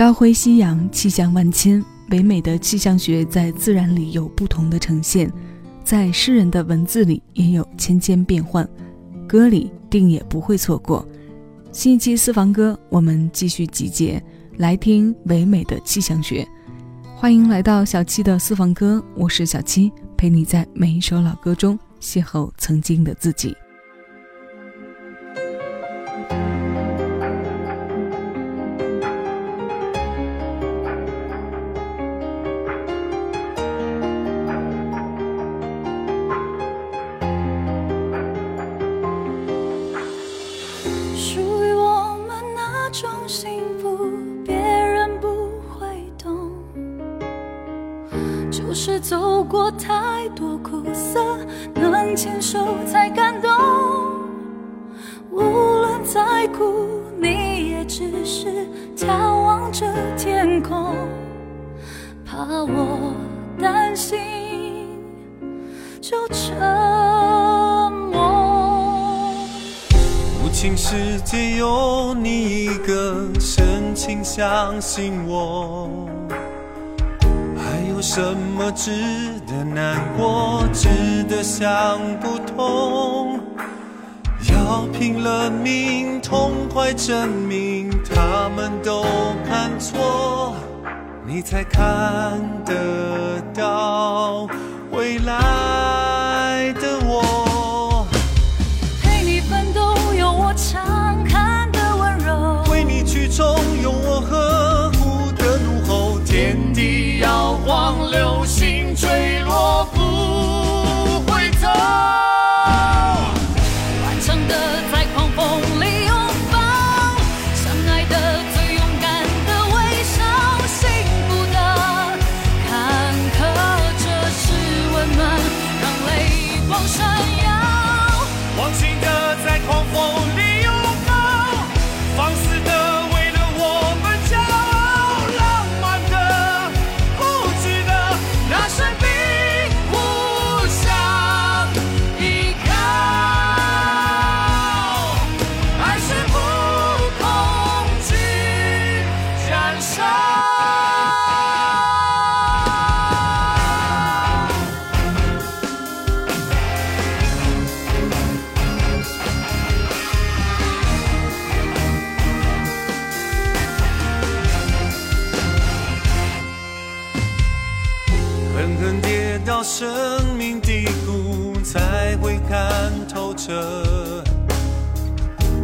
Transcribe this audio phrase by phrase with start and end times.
[0.00, 1.84] 朝晖夕阳，气象万千。
[2.10, 5.30] 唯美的气象学在自然里有不同的呈现，
[5.84, 8.66] 在诗人的文字里也有千千变幻，
[9.28, 11.06] 歌里定也不会错过。
[11.70, 14.18] 新一期私房歌，我们继续集结
[14.56, 16.48] 来听唯美的气象学。
[17.14, 23.54] 欢迎来到小七的私房歌，我是小七，陪你在每一首老歌中邂逅曾经的自己。
[48.82, 51.22] 是走过太多苦涩，
[51.74, 53.50] 能牵手才感动。
[55.30, 56.88] 无论再苦，
[57.20, 58.66] 你也只是
[58.96, 60.94] 眺望着天空，
[62.24, 63.12] 怕我
[63.60, 64.18] 担心
[66.00, 66.56] 就沉
[68.10, 69.30] 默。
[70.42, 75.99] 无情世界有你一个，深情相信我。
[78.02, 78.90] 什么值
[79.46, 80.88] 得难过，值
[81.28, 83.40] 得想不通？
[84.50, 89.04] 要拼了命，痛快证明他们都
[89.46, 90.54] 看错，
[91.26, 94.46] 你才看得到
[94.90, 95.34] 未来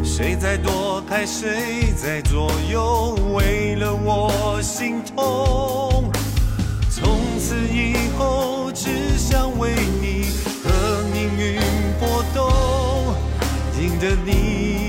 [0.03, 6.11] 谁在躲开，谁在左右，为了我心痛。
[6.91, 10.27] 从此以后，只想为你
[10.65, 11.61] 和命运
[12.01, 12.51] 搏斗，
[13.79, 14.86] 赢得你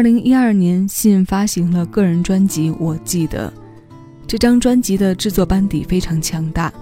[0.00, 3.52] 二零一二年，信发行了个人专辑《我记得》。
[4.26, 6.72] 这张专辑的制作班底非常强大，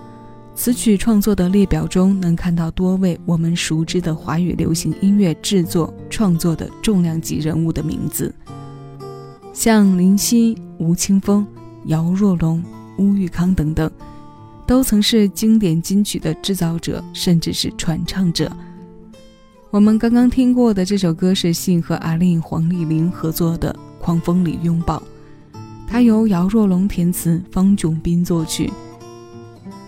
[0.54, 8.32] 词曲创作的列表中能看到多位我们熟知的华语流行音乐制作创作的重量级人物的名字，
[9.52, 11.44] 像林夕、吴青峰、
[11.86, 12.62] 姚若龙、
[12.98, 13.90] 乌玉康等等，
[14.64, 18.48] 都曾是经典金曲的制造者，甚至是传唱者。
[19.70, 23.70] 我们刚刚听过的这首歌是信和阿令、黄丽玲合作的
[24.02, 24.96] 《狂风里拥抱》。
[25.86, 28.72] 它由姚若龙填词，方炯斌作曲。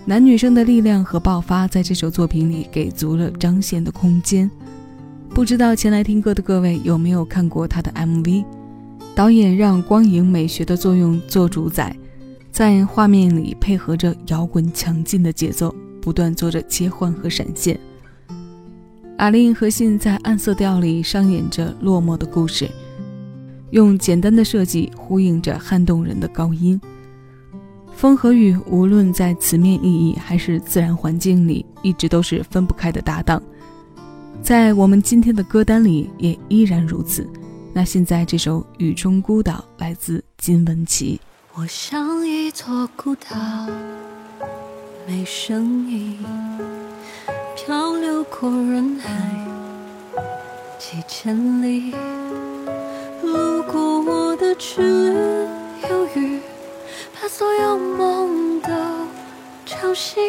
[0.04, 4.50] 男女生的力量和爆发，在这首作品里给足了彰显的空间。
[5.30, 8.44] 不知道前来听歌的各位有没有看过他的 MV？
[9.14, 11.96] 导演让光影美学的作用做主宰，
[12.52, 17.80] 在画面里配合着摇滚强劲的节奏，不断做着切换和闪现。
[19.20, 22.66] 阿令和信在暗色调里上演着落寞的故事。
[23.68, 26.80] 用简单的设计呼应着撼动人的高音。
[27.94, 33.42] 风和雨，无论在词面意义还是自然环境里，一直都是分不开的搭档。
[34.42, 37.28] 在我们今天的歌单里，也依然如此。
[37.74, 41.20] 那现在这首《雨中孤岛》来自金玟岐。
[41.52, 43.36] 我像一座孤岛，
[45.06, 46.16] 没声音，
[47.70, 49.08] 漂流过人海
[50.76, 51.94] 几千里。
[53.22, 55.14] 路过我的只
[55.88, 56.40] 有雨，
[57.14, 58.70] 把所有梦都
[59.64, 60.20] 吵醒。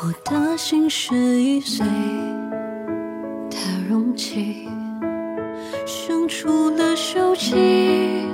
[0.00, 1.84] 我的心是易碎
[3.50, 3.56] 的
[3.88, 4.68] 容器，
[5.84, 8.28] 生出了锈迹，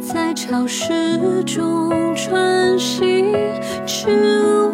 [0.00, 3.30] 在潮湿中穿行，
[3.86, 4.65] 只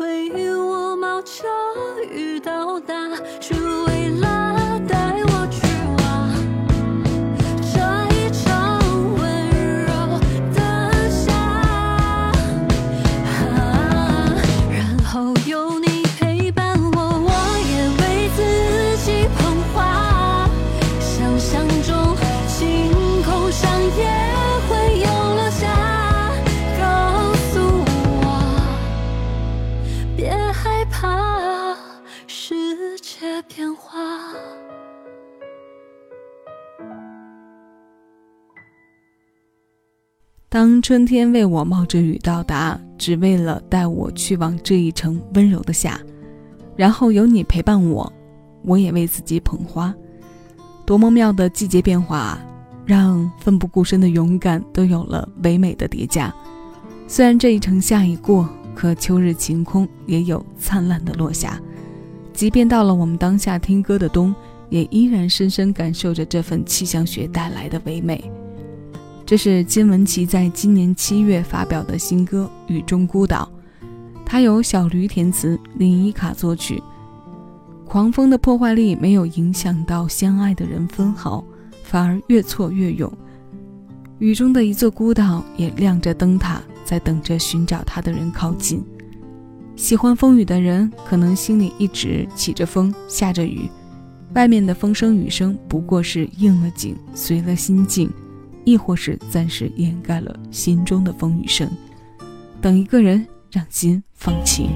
[0.00, 1.44] 为我冒着
[2.10, 2.94] 雨到达
[3.38, 3.89] 只为
[40.52, 46.00] 当春天为我冒着雨到达，只为了带我去往这一程温柔的夏，
[46.74, 48.12] 然后有你陪伴我，
[48.64, 49.94] 我也为自己捧花。
[50.84, 52.36] 多么妙的季节变化，
[52.84, 56.34] 让奋不顾身的勇敢都有了唯美的叠加。
[57.06, 61.60] 虽然这一程夏已过，可秋日晴空也有灿烂的落霞。
[62.32, 64.34] 即便到了我们当下听歌的冬，
[64.68, 68.28] 也依然深深感受着这份气象学带来的唯美。
[69.30, 73.48] 这是金玟岐在今年七月发表的新歌《雨中孤岛》，
[74.26, 76.82] 它由小驴填词，林依卡作曲。
[77.86, 81.44] 狂风的破坏力没有影响到相爱的人分毫，
[81.84, 83.08] 反而越挫越勇。
[84.18, 88.82] 雨中的一座孤岛也亮着灯塔，在等着寻找它的人靠近。
[89.76, 93.70] 喜欢风雨的人，可能心里一直起着风，下着雨，
[94.34, 98.10] 外面的风声雨声不过是应了景，随了心境。
[98.70, 101.68] 亦或是暂时掩盖了心中的风雨声，
[102.60, 104.70] 等一个人，让心放晴。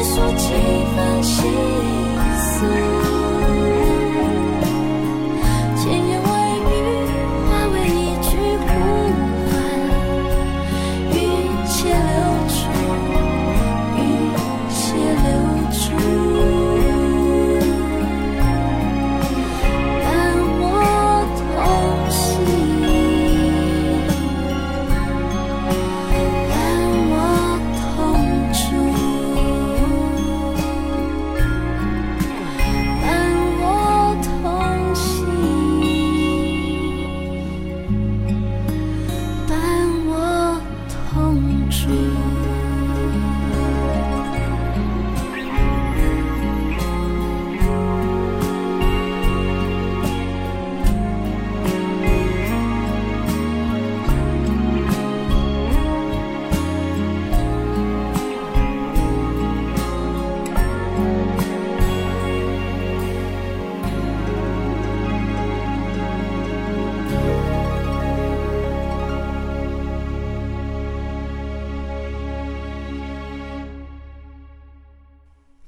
[0.00, 0.85] isso a ti.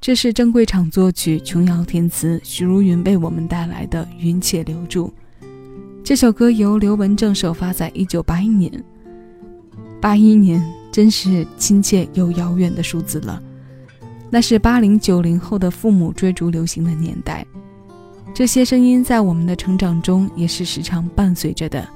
[0.09, 5.13] 这是郑贵场作曲，琼瑶填词，许茹芸为我们带来的《云且留住》。
[6.03, 8.73] 这首歌由刘文正首发在一九八一年。
[10.01, 13.39] 八一年真是亲切又遥远的数字了，
[14.31, 17.47] 那是八零九零后的父母追逐流行的年代。
[18.33, 21.87] 这些声音在我们的成长中也是时常伴随着的。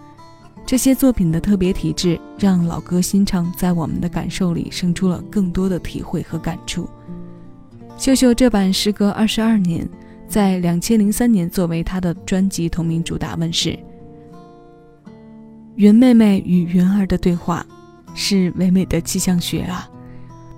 [0.66, 6.86] 这些作品的特别体质，让老歌新唱在我们的感受里生出了更多的体会和感触。
[7.98, 9.88] 秀秀这版时隔二十二年，
[10.26, 13.78] 在两千零三年作为她的专辑同名主打问世。
[15.76, 17.64] 云妹妹与云儿的对话，
[18.12, 19.88] 是唯美的气象学啊，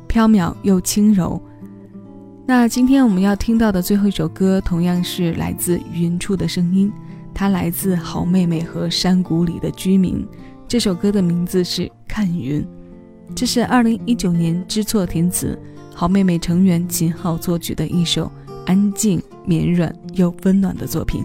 [0.08, 1.40] 飘渺又轻柔。
[2.46, 6.90] 那今天我们要听到的最后一首歌，同样是来自云处的声音，
[7.34, 10.26] 它来自好妹妹和山谷里的居民。
[10.66, 12.62] 这首歌的名字是《看云》，
[13.34, 15.58] 这是二零一九年知错填词。
[15.96, 18.30] 好妹妹成员秦昊作曲的一首
[18.66, 21.24] 安静、绵软又温暖的作品。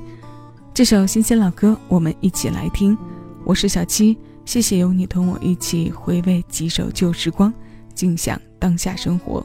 [0.76, 2.96] 这首新鲜老歌，我们一起来听。
[3.44, 7.52] 我是小七，谢谢有你同我一起回味几首旧时光，
[7.96, 9.44] 静享当下生活。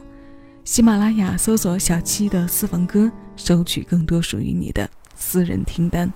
[0.63, 6.11] 喜马拉雅搜索小七的私房歌，收取更多属于你的私人听单。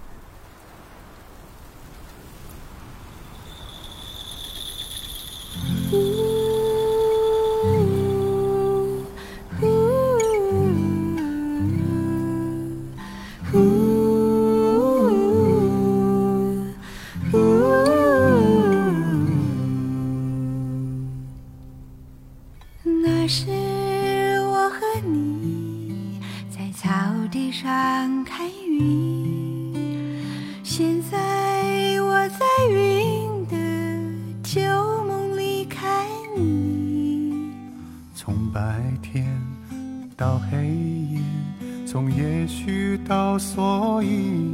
[42.70, 44.54] 遇到所以，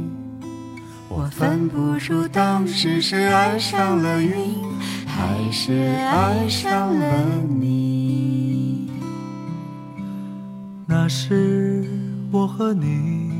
[1.08, 4.32] 我分不出当时是爱上了云，
[5.06, 8.90] 还是爱上了你。
[10.86, 11.84] 那时
[12.30, 13.30] 我和你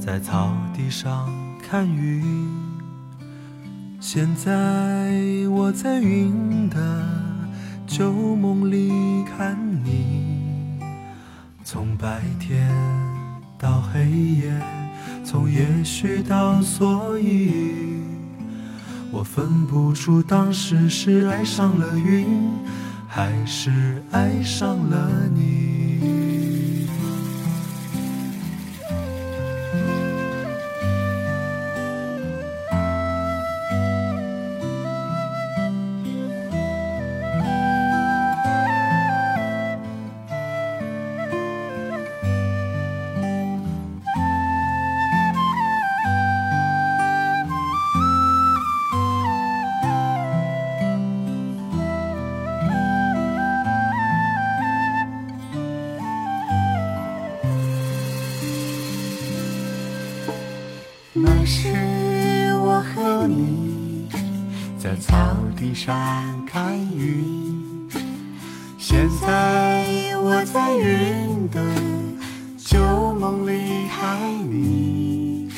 [0.00, 1.28] 在草地上
[1.62, 2.22] 看云，
[4.00, 5.12] 现在
[5.50, 7.04] 我在云的
[7.86, 8.90] 旧梦里
[9.36, 10.80] 看你，
[11.62, 13.05] 从白天。
[13.66, 14.52] 到黑夜，
[15.24, 18.00] 从也许到所以，
[19.10, 22.28] 我分不出当时是爱上了云，
[23.08, 25.85] 还是爱上了你。
[63.26, 64.08] 你
[64.78, 65.14] 在草
[65.56, 65.94] 地上
[66.46, 67.88] 看云，
[68.78, 69.84] 现在
[70.18, 71.60] 我在云的
[72.56, 72.78] 旧
[73.14, 75.50] 梦里爱你。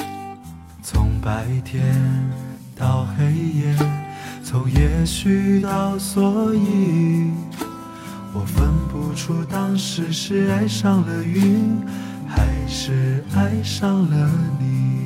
[0.82, 1.94] 从白天
[2.74, 3.76] 到黑夜，
[4.42, 7.30] 从也许到所以，
[8.32, 11.78] 我分不出当时是爱上了云，
[12.26, 14.97] 还是爱上了你。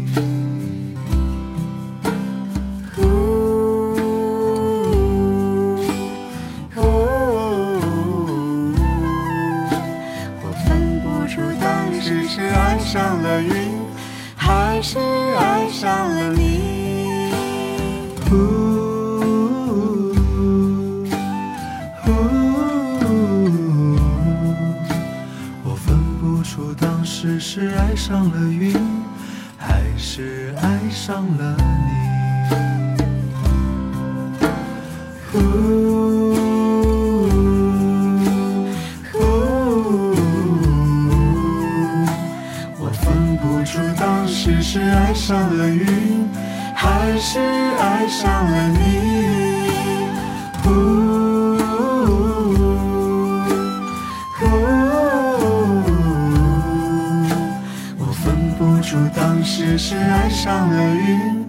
[12.04, 13.78] 只是爱上了云，
[14.34, 14.98] 还是
[15.38, 17.30] 爱上了你。
[25.62, 28.74] 我分不出当时是爱上了云，
[29.56, 31.91] 还是爱上了你。
[44.72, 46.26] 是爱上了云，
[46.74, 48.78] 还是爱上了你？
[50.64, 50.70] 呜
[54.40, 54.46] 呜，
[57.98, 61.41] 我分不出当时是爱上了云。